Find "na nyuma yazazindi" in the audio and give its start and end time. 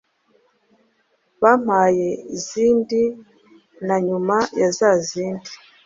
3.87-5.49